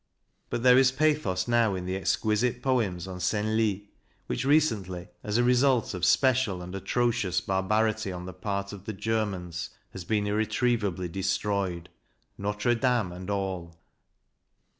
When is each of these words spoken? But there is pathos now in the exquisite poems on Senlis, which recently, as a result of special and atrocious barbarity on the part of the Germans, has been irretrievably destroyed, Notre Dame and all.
But 0.49 0.63
there 0.63 0.79
is 0.79 0.91
pathos 0.91 1.47
now 1.47 1.75
in 1.75 1.85
the 1.85 1.95
exquisite 1.95 2.63
poems 2.63 3.07
on 3.07 3.19
Senlis, 3.19 3.81
which 4.25 4.43
recently, 4.45 5.09
as 5.23 5.37
a 5.37 5.43
result 5.43 5.93
of 5.93 6.05
special 6.05 6.63
and 6.63 6.73
atrocious 6.73 7.39
barbarity 7.39 8.11
on 8.11 8.25
the 8.25 8.33
part 8.33 8.73
of 8.73 8.85
the 8.85 8.93
Germans, 8.93 9.69
has 9.91 10.03
been 10.03 10.25
irretrievably 10.25 11.09
destroyed, 11.09 11.87
Notre 12.35 12.73
Dame 12.73 13.11
and 13.11 13.29
all. 13.29 13.77